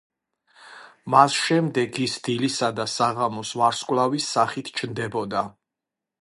მას 1.15 1.35
შემდეგ 1.39 1.99
ის 2.05 2.15
დილისა 2.29 2.69
და 2.79 2.87
საღამოს 2.95 3.53
ვარსკვლავის 3.61 4.27
სახით 4.39 4.73
ჩნდებოდა. 4.81 5.45